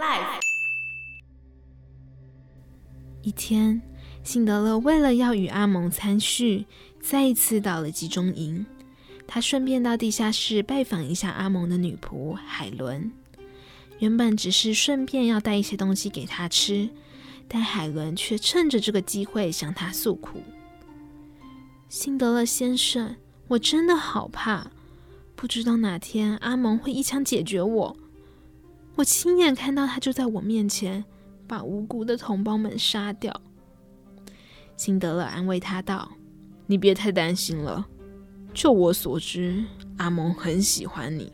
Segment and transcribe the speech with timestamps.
[0.00, 0.40] Life。
[3.20, 3.82] 一天，
[4.24, 6.64] 辛德勒为了要与阿蒙参叙，
[7.02, 8.64] 再一次到了集中营。
[9.26, 13.12] 他顺便到地下室拜访一下阿蒙的女仆海伦。
[13.98, 16.88] 原本只是顺便要带一些东西给他吃，
[17.46, 20.42] 但海伦却趁着这个机会向他诉苦
[21.90, 23.16] ：“辛德勒先生，
[23.48, 24.70] 我真的好怕，
[25.36, 27.96] 不知道哪天阿蒙会一枪解决我。
[28.96, 31.04] 我亲眼看到他就在我面前。”
[31.50, 33.42] 把无辜的同胞们杀掉。
[34.76, 36.08] 辛德勒安慰他道
[36.68, 37.84] ：“你别太担心了。
[38.54, 39.64] 就我所知，
[39.96, 41.32] 阿蒙很喜欢你。”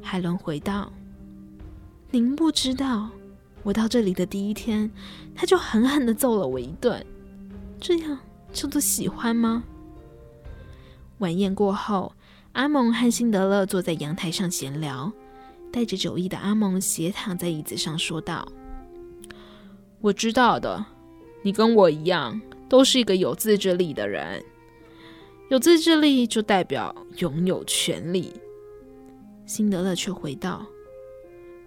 [0.00, 0.90] 海伦回道
[2.10, 3.10] ：“您不知道，
[3.62, 4.90] 我到这里的第一天，
[5.34, 7.04] 他就狠狠地揍了我一顿。
[7.78, 8.18] 这样
[8.54, 9.64] 叫做喜欢吗？”
[11.20, 12.14] 晚宴过后，
[12.52, 15.12] 阿蒙和辛德勒坐在阳台上闲聊。
[15.72, 18.46] 带着酒意的阿蒙斜躺在椅子上说道。
[20.00, 20.84] 我知道的，
[21.42, 24.44] 你跟我一样，都是一个有自制力的人。
[25.48, 28.32] 有自制力就代表拥有权力。
[29.46, 30.64] 辛德勒却回道：“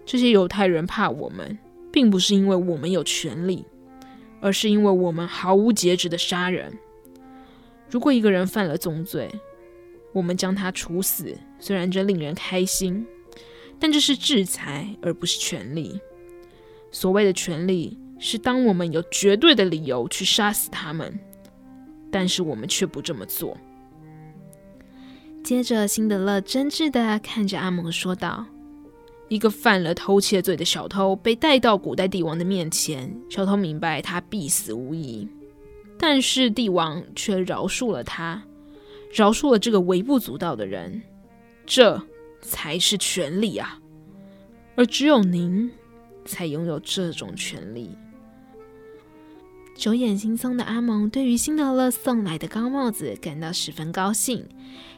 [0.06, 1.58] 这些犹太人怕我们，
[1.92, 3.64] 并不是因为我们有权力，
[4.40, 6.76] 而是因为我们毫无节制的杀人。
[7.88, 9.30] 如果一个人犯了重罪，
[10.12, 13.06] 我们将他处死，虽然这令人开心，
[13.78, 16.00] 但这是制裁，而不是权力。
[16.90, 21.20] 所谓的权力。”是当我们有绝对的理由去杀死他们，
[22.10, 23.54] 但是我们却不这么做。
[25.44, 28.46] 接着，辛德勒真挚地看着阿蒙说道
[29.28, 35.28] ：“一个犯了偷窃罪的小偷被带到古代帝王的面前，小偷明白他必死无疑，
[35.98, 38.42] 但是帝王却饶恕了他，
[39.12, 41.02] 饶恕了这个微不足道的人，
[41.66, 42.02] 这
[42.40, 43.78] 才是权利啊！
[44.76, 45.70] 而只有您
[46.24, 47.90] 才拥有这种权利。”
[49.76, 54.48] 酒眼惺忪的阿蒙对于辛德勒送来的高帽子感到十分高兴，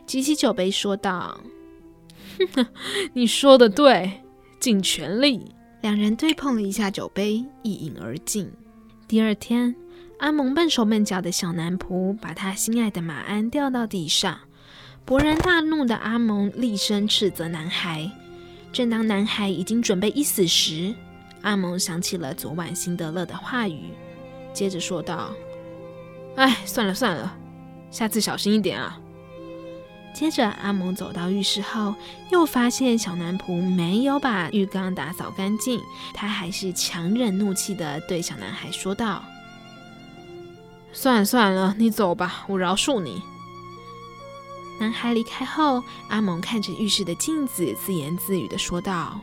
[0.06, 1.40] 举起酒杯说道
[2.38, 2.66] ：“哼哼，
[3.12, 4.22] 你说的对，
[4.60, 5.52] 尽全力。”
[5.82, 8.50] 两人对碰了一下酒杯，一饮而尽。
[9.06, 9.74] 第二天，
[10.18, 14.38] 阿蒙笨手笨脚的小男仆把他心爱的马鞍掉到地上，
[15.08, 18.10] 勃然大怒的阿蒙厉声斥责男孩。
[18.70, 20.94] 正当男孩已经准备一死时，
[21.40, 23.84] 阿蒙想起了昨晚辛德勒的话语。
[24.52, 25.30] 接着说道
[26.36, 27.34] ：“哎，算了算了，
[27.90, 29.00] 下次小心一点啊。”
[30.14, 31.94] 接着，阿蒙走到浴室后，
[32.30, 35.80] 又发现小男仆没有把浴缸打扫干净，
[36.12, 39.24] 他还是强忍怒气地对小男孩说道
[40.92, 43.22] ：“算了算了，你走吧，我饶恕你。”
[44.78, 49.20] 男孩离开后，阿蒙看着浴室的镜子，自言自语地说道：“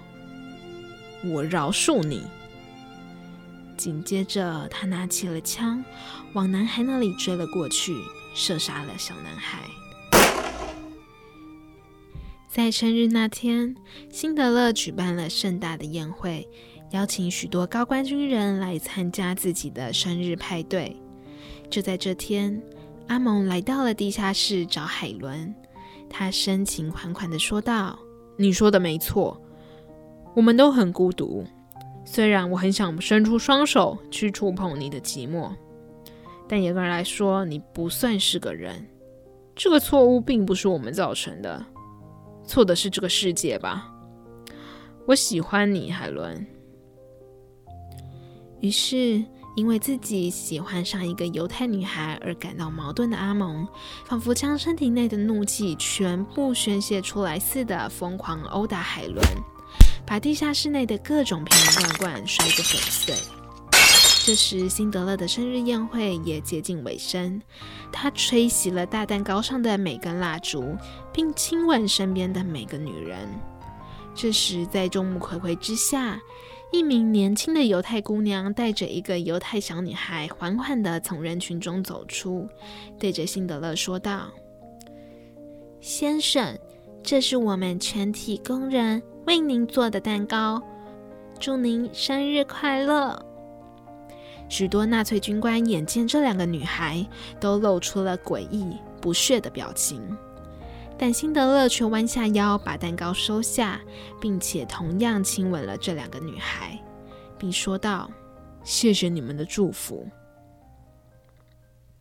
[1.23, 2.23] 我饶恕你。”
[3.77, 5.83] 紧接着，他拿起了枪，
[6.33, 7.95] 往男孩那里追了过去，
[8.33, 9.59] 射杀了小男孩。
[12.47, 13.75] 在生日那天，
[14.09, 16.47] 辛德勒举办了盛大的宴会，
[16.91, 20.95] 邀请许多高官军人来参加自己的生日派对。
[21.69, 22.61] 就在这天，
[23.07, 25.53] 阿蒙来到了地下室找海伦，
[26.09, 27.97] 他深情款款地说道
[28.37, 29.39] ：“你说的没错，
[30.35, 31.45] 我们都很孤独。”
[32.07, 35.49] 虽然我很想伸出双手去触碰你的寂寞，
[36.47, 38.85] 但严格来说，你不算是个人。
[39.55, 41.65] 这个错误并不是我们造成的，
[42.45, 43.91] 错的是这个世界吧？
[45.07, 46.45] 我喜欢你，海伦。
[48.59, 49.23] 于是，
[49.55, 53.67] 因为自己喜欢上一个犹太女孩而感到矛盾的阿蒙，
[54.05, 59.25] 仿佛将身体内的怒气全部宣泄出来似的，疯狂殴打海伦。
[60.05, 63.15] 把地下室内的各种瓶瓶罐罐摔个粉碎。
[64.25, 67.41] 这时，辛德勒的生日宴会也接近尾声，
[67.91, 70.75] 他吹熄了大蛋糕上的每根蜡烛，
[71.13, 73.27] 并亲吻身边的每个女人。
[74.13, 76.19] 这时，在众目睽睽之下，
[76.71, 82.47] 一名年轻的犹太姑娘带着一个犹太小女孩，缓缓地从人群中走出，
[82.99, 84.27] 对着辛德勒说道
[85.79, 86.57] ：“先生，
[87.01, 90.61] 这是我们全体工人。”为您做的蛋糕，
[91.39, 93.19] 祝您生日快乐！
[94.47, 97.03] 许多纳粹军官眼见这两个女孩，
[97.39, 99.99] 都露出了诡异不屑的表情，
[100.97, 103.81] 但辛德勒却弯下腰把蛋糕收下，
[104.19, 106.81] 并且同样亲吻了这两个女孩，
[107.37, 108.09] 并说道
[108.63, 110.07] ：“谢谢你们的祝福。”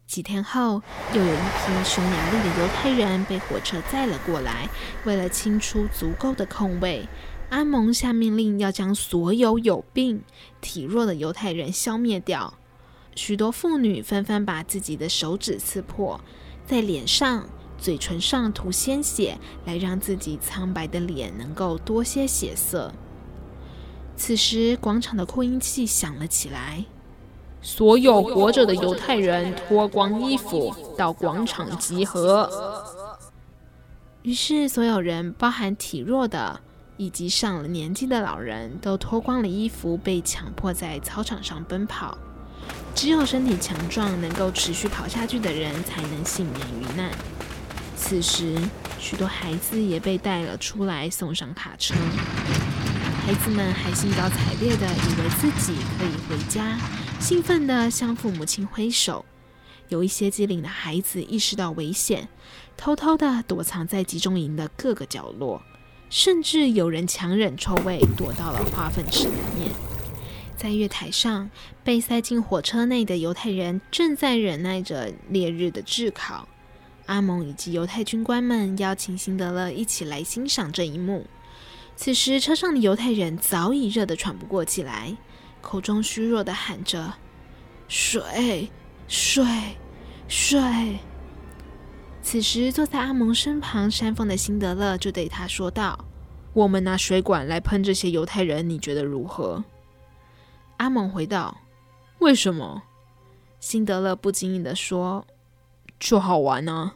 [0.07, 0.81] 几天后，
[1.13, 4.69] 又有一批匈牙利的犹太人被火车载了过来。
[5.05, 7.09] 为了清出足够的空位，
[7.49, 10.23] 阿蒙下命令要将所有有病、
[10.61, 12.55] 体弱的犹太人消灭掉。
[13.17, 16.21] 许多妇女纷纷把自己的手指刺破，
[16.67, 17.49] 在脸上、
[17.85, 19.37] 嘴唇上涂鲜血，
[19.67, 22.91] 来让自己苍白的脸能够多些血色。
[24.17, 26.87] 此时，广场的扩音器响了起来
[27.61, 32.83] ：“所有活着的犹太人脱光衣服到广场集合。”
[34.25, 36.59] 于是，所有人，包含体弱的
[36.97, 42.17] 以及上了年纪的老人，都脱光了衣服，被强迫在操场上奔跑。
[42.95, 47.11] 只有身体强壮、能够持续跑下去的人，才能幸免于难。
[47.97, 48.55] 此时，
[48.99, 51.95] 许多孩子也被带了出来，送上卡车。
[53.27, 56.79] 孩子们还兴高采烈地以为自己可以回家，
[57.19, 59.25] 兴奋地向父母亲挥手。
[59.89, 62.29] 有一些机灵的孩子意识到危险，
[62.77, 65.63] 偷偷地躲藏在集中营的各个角落，
[66.11, 69.71] 甚至有人强忍臭味，躲到了化粪池里面。
[70.57, 71.51] 在月台上，
[71.83, 76.49] 被塞进火车内的犹太人正在忍耐着烈日的炙烤。
[77.07, 81.27] 阿蒙以及犹太军官们邀请辛德勒一起来欣赏这一幕。
[81.97, 85.17] 此时，车上的犹太人早已热得喘不过气来，
[85.61, 87.15] 口中虚弱地喊着
[87.87, 88.69] ：“水，
[89.07, 89.45] 水，
[90.27, 90.99] 水！”
[92.21, 96.05] 此时，坐在阿蒙身旁扇风的辛德勒就对他说道
[96.53, 99.63] ：“我们拿水管来喷这些犹太人，你觉得如何？”
[100.79, 101.57] 阿蒙回道
[102.19, 102.83] ：“为什么？”
[103.61, 105.25] 辛德勒不经意地说
[106.05, 106.93] ：“就好玩呢。”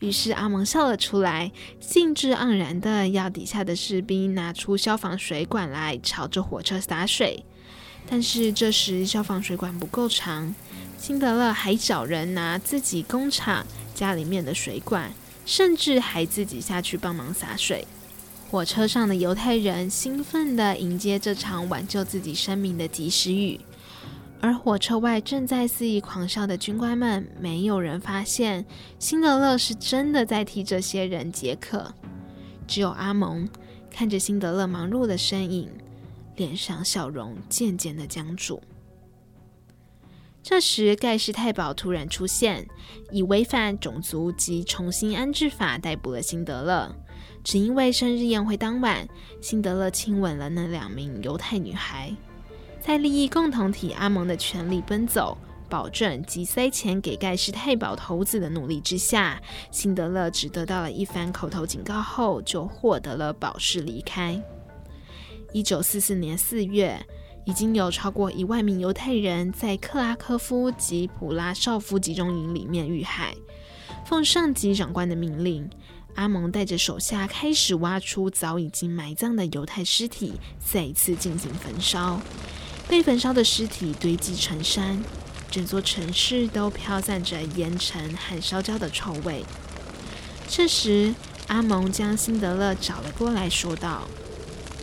[0.00, 7.44] 于是阿蒙笑了出来，兴致盎然地要底下的士兵拿出消防水管来朝着火车洒水。
[8.08, 10.54] 但是这时消防水管不够长，
[10.98, 15.12] 辛德勒还找人拿自己工厂家里面的水管，
[15.44, 17.86] 甚至还自己下去帮忙洒水。
[18.50, 23.60] 火车上的犹太人兴奋地迎接这场挽救自己生命的及时雨，
[24.42, 28.64] 而火车外正在肆意狂笑的军官们，没有人发现
[28.98, 31.92] 辛德勒是真的在替这些人解渴。
[32.66, 33.48] 只有阿蒙
[33.90, 35.68] 看着辛德勒忙碌的身影，
[36.36, 38.62] 脸上笑容渐渐地僵住。
[40.42, 42.66] 这时，盖世太保突然出现，
[43.10, 46.96] 以违反种族及重新安置法逮捕了辛德勒。
[47.44, 49.06] 只因为生日宴会当晚，
[49.42, 52.16] 辛德勒亲吻了那两名犹太女孩，
[52.80, 55.36] 在利益共同体阿蒙的全力奔走、
[55.68, 59.40] 保证及塞钱给盖世太保头子的努力之下，
[59.70, 64.42] 辛德勒只得到了一番口头警告后，就获得了保释离开。
[65.52, 67.04] 一九四四年四月，
[67.44, 73.34] 已经有超过一万名犹太人在克拉科夫及普拉绍夫集中营里面遇害，
[74.04, 75.68] 奉上级长官的命令。
[76.16, 82.20] 阿蒙带着手下开始挖出早已经埋葬的犹太尸体，再一次进行焚烧。
[82.90, 85.00] 被焚烧的尸体堆积成山，
[85.48, 89.44] 整座城市都飘散着烟尘和烧焦的臭味。
[90.48, 91.14] 这时，
[91.46, 94.08] 阿蒙将辛德勒找了过来，说道：“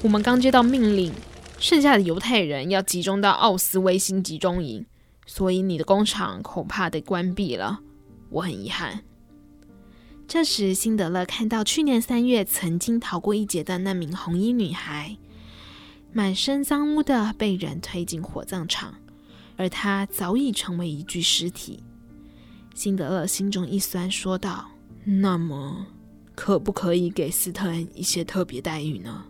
[0.02, 1.12] 我们刚接到命令，
[1.60, 4.86] 剩下的犹太人要集中到奥斯威辛集中营，
[5.26, 7.82] 所以你的工厂恐怕得关闭了。
[8.30, 9.02] 我很遗憾。”
[10.26, 15.18] 这时，辛德勒看到去年三月曾经逃过一劫的那名红衣女孩，
[16.18, 18.96] 满身脏污的被人推进火葬场，
[19.56, 21.84] 而他早已成为一具尸体。
[22.74, 24.68] 辛德勒心中一酸，说道
[25.06, 25.86] ：“那么，
[26.34, 29.26] 可不可以给斯特恩一些特别待遇呢？”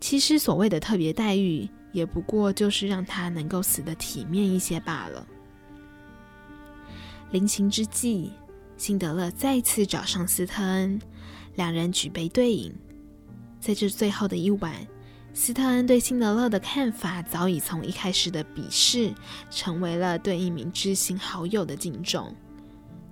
[0.00, 5.26] 其实，所谓的特别待遇，也不过就是让他能够死得体面一些罢了。
[7.30, 8.32] 临行之际。
[8.78, 10.98] 辛德勒再次找上斯特恩，
[11.56, 12.74] 两人举杯对饮。
[13.60, 14.74] 在这最后的一晚，
[15.38, 19.14] 斯特恩对辛德勒的看法早已从一开始的鄙视，
[19.50, 22.34] 成为了对一名知心好友的敬重。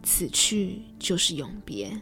[0.03, 2.01] 此去就是永别。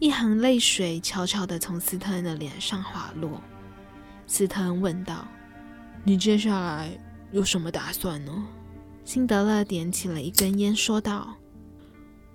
[0.00, 3.40] 一行泪水悄悄地从斯特恩的脸上滑落。
[4.26, 5.28] 斯特恩问道
[6.02, 6.90] ：“你接下来
[7.30, 8.44] 有什么打算呢？”
[9.06, 11.36] 辛德勒点起了一根烟，说道。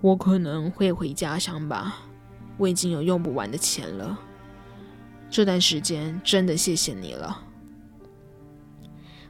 [0.00, 1.98] 我可能会回家乡吧，
[2.56, 4.18] 我已经有用不完的钱了。
[5.30, 7.44] 这段时间真的谢谢你了。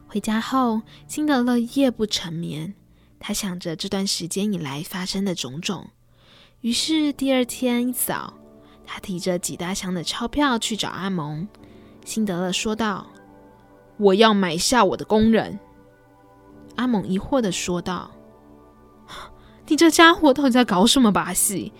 [0.06, 2.74] 回家后，辛德勒夜不成眠，
[3.18, 5.90] 他想着这段时间以来发生的种种。
[6.60, 8.32] 于是第二天一早，
[8.86, 11.46] 他提着几大箱的钞票去找阿蒙。
[12.04, 13.06] 辛德勒说道
[13.98, 15.58] ：“我要买下我的工人。”
[16.76, 18.10] 阿蒙疑惑地说道。
[19.66, 21.72] 你这家伙到底在搞什么把戏？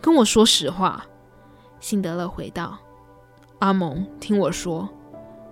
[0.00, 1.06] 跟我说实话。”
[1.78, 2.76] 辛德勒回道。
[3.60, 4.88] 阿蒙，听我说，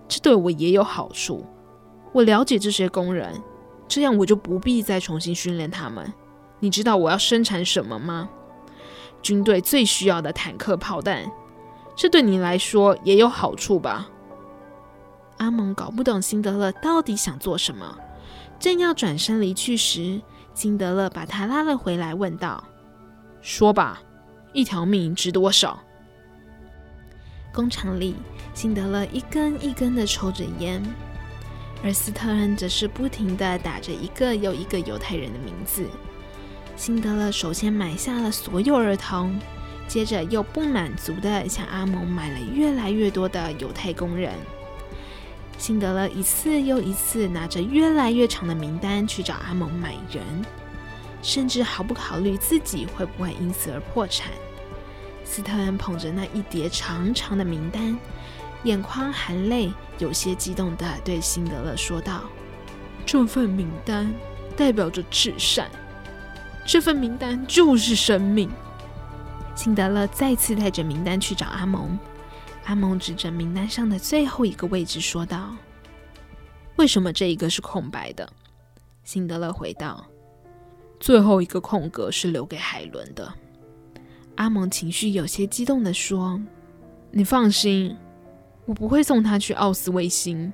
[0.09, 1.45] 这对我也有好处。
[2.13, 3.35] 我了解这些工人，
[3.87, 6.11] 这样我就不必再重新训练他们。
[6.59, 8.29] 你知道我要生产什么吗？
[9.21, 11.31] 军队最需要的坦克炮弹，
[11.95, 14.09] 这对你来说也有好处吧？
[15.37, 17.99] 阿蒙搞不懂辛德勒到底想做什么，
[18.59, 20.21] 正要转身离去时，
[20.55, 22.65] 辛德勒把他拉了回来，问道
[23.43, 24.01] ：“说吧，
[24.55, 25.79] 一条命值多少？”
[27.59, 28.15] 工厂里，
[28.55, 30.81] 辛德勒一根一根的抽着烟，
[31.83, 35.85] 而斯特恩则是不停的打着一个又一个犹太人的名字。
[36.77, 39.37] 辛德勒首先买下了所有儿童，
[39.89, 44.33] 接着又不满足的向阿蒙买了越来越多的犹太工人。
[45.59, 50.23] 辛德勒一次又一次拿着越来越长的名单去找阿蒙买人，
[51.23, 54.31] 甚至毫不考虑自己会不会因此而破产。
[55.31, 57.97] 斯特恩捧着那一叠长长的名单，
[58.65, 62.23] 眼眶含泪，有些激动地对辛德勒说道
[63.05, 64.11] ：“这份名单
[64.57, 65.71] 代表着至善。”
[66.67, 68.51] 这份名单就是生命。
[69.55, 71.99] 辛德勒再次带着名单去找阿蒙，
[72.65, 75.55] 阿蒙指着名单上的最后一个位置说道
[76.77, 78.27] ：“为什么这一个是空白的？”
[79.05, 80.07] 辛德勒回道
[80.99, 83.31] ：“最后一个空格是留给海伦的。”
[84.39, 86.41] 阿蒙情绪有些激动地说
[87.11, 87.97] ：“你放心，
[88.67, 90.53] 我不会送他去奥斯威辛。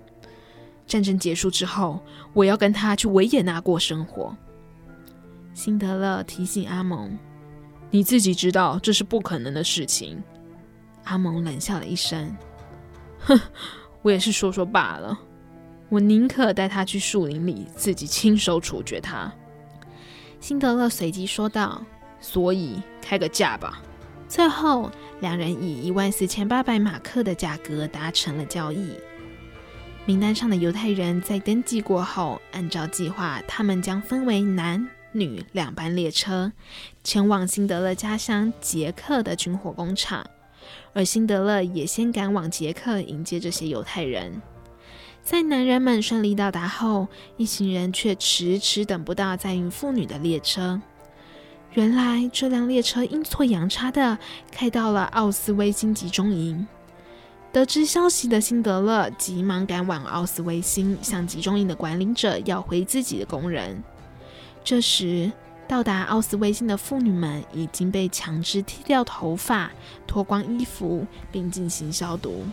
[0.87, 2.01] 战争结束之后，
[2.33, 4.35] 我要跟他去维也纳过生活。”
[5.53, 7.17] 辛德勒提醒阿蒙
[7.93, 10.21] ：“你自己知道这是不可能的事情。”
[11.05, 12.35] 阿蒙冷笑了一声
[13.21, 13.39] ：“哼，
[14.01, 15.21] 我也是说说罢了。
[15.91, 19.31] 我宁可带他去树林里，自己亲手处决他。”
[20.41, 21.85] 辛德勒随即说道
[22.19, 23.83] ：“所以开个价吧。”
[24.27, 28.95] 最后，两人以一万四千八百马克的价格达成了交易。
[30.07, 34.89] 名单上的犹太人在登记过后，按照计划，他们将分为男。
[35.17, 36.51] 女两班列车
[37.05, 40.27] 前往辛德勒家乡捷克的军火工厂，
[40.93, 44.43] 而辛德勒也先赶往捷克迎接这些犹太人。
[45.23, 47.07] 在男人们顺利到达后，
[47.37, 50.83] 一行人却迟迟等不到载运妇女的列车。
[51.75, 54.17] 原来这辆列车阴错阳差地
[54.53, 56.65] 开到了奥斯威辛集中营。
[57.53, 63.83] 得知消息的辛德勒急忙赶往奥斯威辛，向集中营的管理者要回自己的工人。
[64.63, 65.31] 这时，
[65.67, 69.71] 到达奥斯威辛的妇女们已经被强制剃掉头发、
[70.07, 72.45] 脱光衣服，并进行消毒。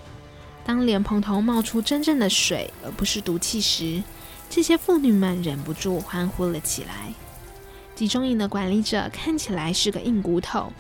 [0.66, 4.02] 当莲蓬头冒出真正的水，而不是毒气时，
[4.50, 7.14] 这些妇女们忍不住欢呼了起来。
[7.96, 10.72] 集中营的管理者看起来是个硬骨头，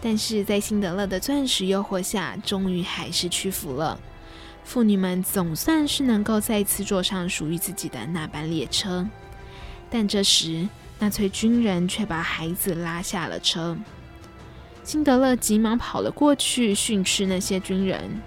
[0.00, 3.98] 但是在辛德勒的钻石诱惑下，终于还是屈服了。
[4.64, 9.06] 妇女们总算是能够再次坐上属于自己的那班列车。
[9.90, 10.66] 但这时，
[10.98, 13.76] 纳粹军人却把孩子拉下了车。
[14.82, 18.22] 辛德勒急忙跑了过去，训斥那些军人：“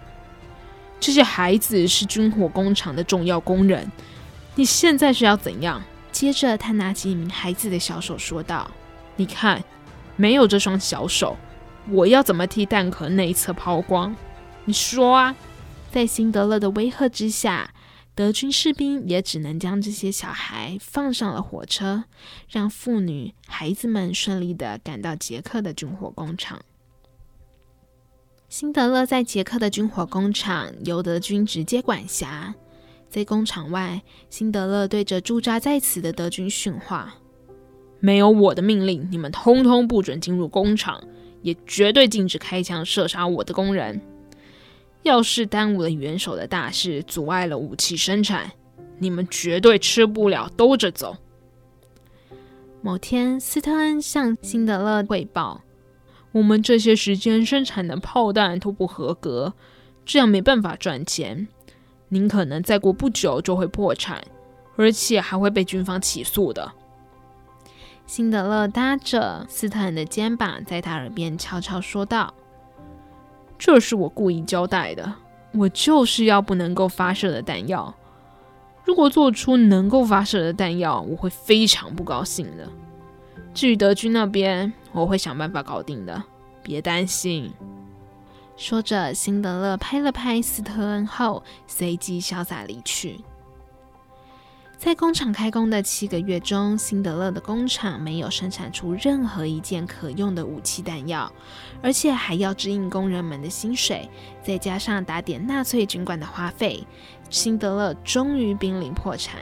[1.00, 3.92] 这些孩子是军火工厂的重要工人，
[4.54, 5.84] 你现在是要怎样？”
[6.18, 8.72] 接着，他拿起一名孩子的小手，说道
[9.18, 9.64] ：“你看，
[10.16, 11.38] 没有这双小手，
[11.92, 14.16] 我要怎么替弹壳内侧抛光？
[14.66, 15.36] 你说啊！”
[15.94, 17.70] 在辛德勒的威吓之下。
[18.16, 22.06] 德军士兵也只能将这些小孩放上了火车，
[22.50, 26.60] 让妇女、孩子们顺利地赶到捷克的军火工厂。
[28.50, 32.56] 辛德勒在捷克的军火工厂由德军直接管辖。
[33.10, 37.16] 在工厂外，辛德勒对着驻扎在此的德军训话
[38.00, 41.02] ：“没有我的命令，你们通通不准进入工厂，
[41.42, 44.02] 也绝对禁止开枪射杀我的工人。”
[45.04, 48.52] 要是耽误了元首的大事，阻碍了武器生产，
[49.00, 51.16] 你们绝对吃不了兜着走。
[52.82, 55.62] 某天，斯特恩向辛德勒汇报
[56.34, 59.54] ：“我们这些时间生产的炮弹都不合格，
[60.06, 61.48] 这样没办法赚钱。
[62.10, 64.24] 您可能再过不久就会破产，
[64.76, 66.72] 而且还会被军方起诉的。”
[68.08, 72.34] 辛德勒搭着斯坦的肩膀，在他耳边悄悄说道。
[73.58, 75.14] 这是我故意交代的，
[75.52, 77.94] 我就是要不能够发射的弹药。
[78.86, 82.70] 如果做出能够发射的弹药，我会非常不高兴的。
[83.54, 86.24] 至于德军那边，我会想办法搞定的，
[86.64, 87.52] 别担心。
[88.58, 93.22] 说着，辛德勒拍了拍斯特恩后，随即潇洒离去。
[94.80, 101.32] 在工厂开工的七个月中，辛德勒的工厂没有生产出任何一件可用的武器弹药，
[101.84, 104.10] 而且还要支应工人们的薪水，
[104.44, 106.84] 再加上打点纳粹军官的花费，
[107.30, 109.40] 辛德勒终于濒临破产。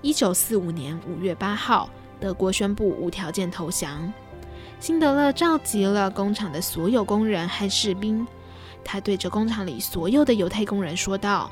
[0.00, 4.12] 一九四五年五月八号，德国宣布无条件投降。
[4.78, 8.26] 辛德勒召集了工厂的所有工人和士兵，
[8.84, 11.50] 他对着工厂里所有的犹太工人说道。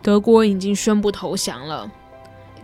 [0.00, 1.90] 德国已经宣布投降了。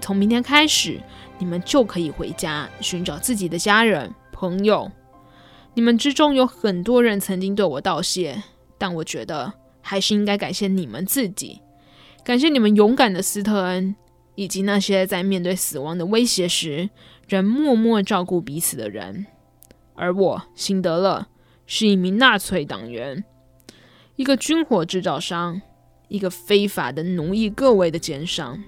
[0.01, 1.01] 从明天开始，
[1.39, 4.91] 你们就可以回家寻找自己的家人、朋友。
[5.75, 8.41] 你们之中有很多人曾经对我道谢，
[8.79, 11.61] 但我觉得还是应该感谢你们自己，
[12.23, 13.97] 感谢你们勇敢的斯特恩，
[14.35, 16.91] 以及那些在面对死亡的威胁时
[17.29, 19.27] 仍默默照顾彼此的人。
[19.95, 21.27] 而我，辛德勒，
[21.67, 23.25] 是一名纳粹党员，
[24.17, 25.63] 一个军火制造商。
[26.09, 28.63] 一个非法的奴役各位的奸商，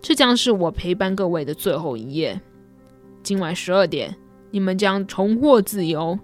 [0.00, 2.40] 这将是我陪伴各位的最后一夜。
[3.22, 4.16] 今晚十二点，
[4.50, 6.18] 你们将重获自由，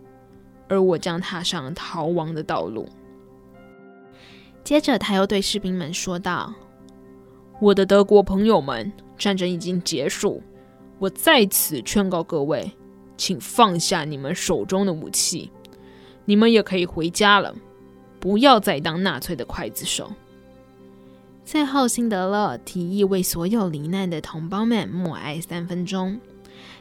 [0.66, 2.88] 而我将踏上逃亡的道路。
[4.64, 6.52] 接着，他又对士兵们说道
[7.60, 10.42] ：“我的德国朋友们，战争已经结束，
[10.98, 12.72] 我在此劝告各位，
[13.18, 15.50] 请放下你们手中的武器，
[16.24, 17.54] 你们也可以回家了，
[18.18, 20.10] 不要再当纳粹的刽子手。”
[21.44, 26.18] 最后，辛德勒提议为所有罹难的同胞们默哀三分钟，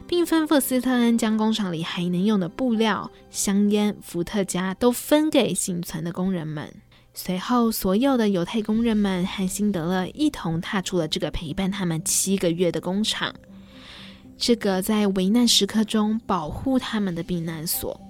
[0.06, 6.72] 并吩咐斯特恩将工厂里还能用的布料、香烟、伏特加都分给幸存的工人们。
[7.22, 13.34] 随后，所有的犹太工人们和辛德勒一同踏出了这个陪伴他们七个月的工厂，
[14.38, 18.00] 这个在危难时刻中保护他们的避难所。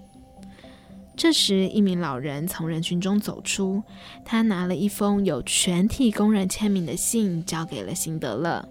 [1.16, 3.82] 这时，一名老人从人群中走出，
[4.24, 8.64] 他拿了一封有全体工人签名的信，交给了辛德勒。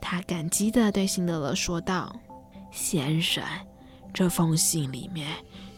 [0.00, 2.18] 他感激地对辛德勒说道
[2.72, 3.44] ：“先生，
[4.14, 5.28] 这封信里面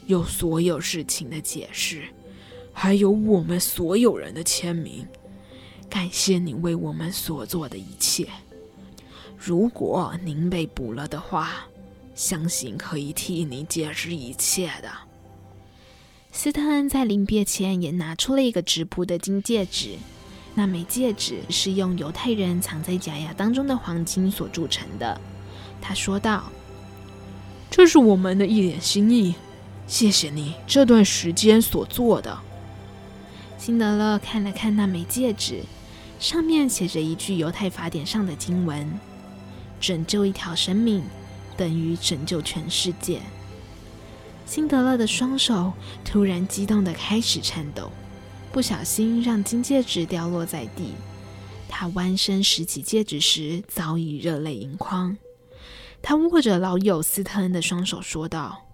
[0.07, 2.05] 有所有事情的解释，
[2.80, 5.04] 还有我们所有人的签名。
[5.90, 8.28] 感谢你为我们所做的一切。
[9.36, 11.67] 如果您被捕了的话，
[12.14, 14.88] 相信可以替你解释一切的。”
[16.30, 19.97] 斯特恩在临别前也拿出了一个质朴的金戒指，
[20.54, 25.21] 那枚戒指是用犹太人藏在假牙当中的黄金所铸成的。
[25.80, 26.45] 他说道
[27.69, 29.34] ：“这是我们的一点心意，
[29.88, 32.38] 谢谢你这段时间所做的。”
[33.69, 35.63] 辛德勒看了看那枚戒指，
[36.19, 38.91] 上面写着一句犹太法典上的经文
[39.78, 41.04] ：“拯救一条生命，
[41.54, 43.21] 等于拯救全世界。”
[44.47, 45.71] 辛德勒的双手
[46.02, 47.91] 突然激动地开始颤抖，
[48.50, 50.95] 不小心让金戒指掉落在地。
[51.69, 55.15] 他弯身拾起戒指时，早已热泪盈眶。
[56.00, 58.65] 他握着老友斯特恩的双手说道：“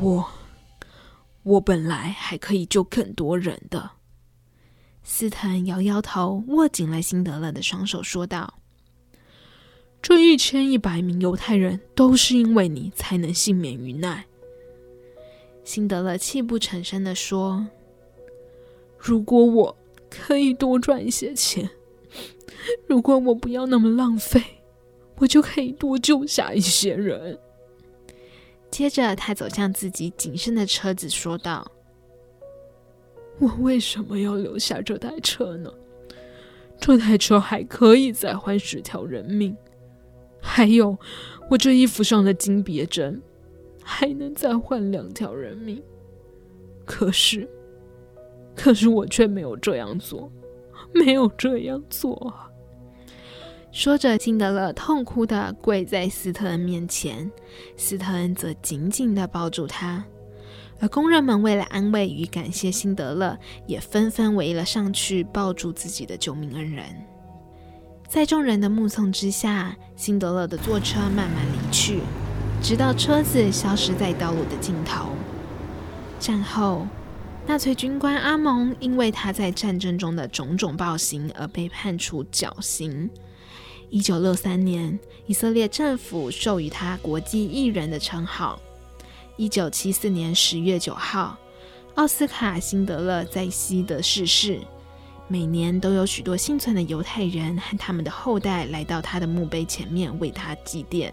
[0.00, 0.30] 我，
[1.42, 3.90] 我本来还可以救更多人的。”
[5.10, 8.58] 斯坦摇摇头，握紧了辛德勒的双手说道
[10.02, 14.22] ：“这一千一百名犹太人都是因为你才能幸免于难。”
[15.64, 17.66] 辛德勒泣不成声地说
[18.98, 19.76] ：“如果我
[20.10, 21.68] 可以多赚一些钱，
[22.86, 24.40] 如果我不要那么浪费，
[25.16, 27.36] 我就可以多救下一些人。”
[28.70, 31.72] 接着，他走向自己仅剩的车子，说道
[33.38, 35.72] ：“我为什么要留下这台车呢？
[36.78, 39.56] 这台车还可以再换十条人命，
[40.40, 40.96] 还有
[41.50, 43.20] 我这衣服上的金别针。”
[43.90, 45.82] 还能再换两条人命，
[46.84, 47.48] 可是，
[48.54, 50.30] 可是我却没有这样做，
[50.92, 52.34] 没有这样做。
[53.72, 57.32] 说着，辛德勒痛哭地跪在斯特恩面前，
[57.78, 60.04] 斯特恩则紧紧地抱住他。
[60.80, 66.84] 而工人们为了安慰与感谢辛德勒，也纷纷围了上去，抱住自己的救命恩人。
[68.06, 72.00] 在众人的目送之下，辛德勒的坐车慢慢离去。
[72.62, 75.10] 直到车子消失在道路的尽头。
[76.18, 76.86] 战后，
[77.46, 83.08] 纳粹军官阿蒙因为他在战争中的种种暴行而被判处绞刑。
[83.90, 88.58] 一九六三年，以色列政府授予他国际艺人的称号。
[89.38, 91.38] 一九七四年十月九号，
[91.94, 94.60] 奥斯卡·辛德勒在西德逝世。
[95.28, 101.12] 每年都有许多幸存的犹太人和他们的后代来到他的墓碑前面为他祭奠。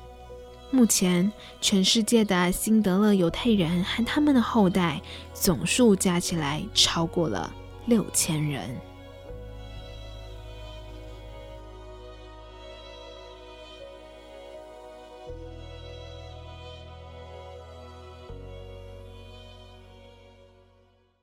[0.71, 4.99] 目前，全世界的辛德勒犹太人和他们的后代
[5.31, 7.53] 总数加起来超过了
[7.85, 8.75] 六千人。